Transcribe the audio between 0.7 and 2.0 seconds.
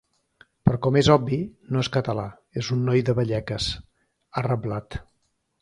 com és obvi, no és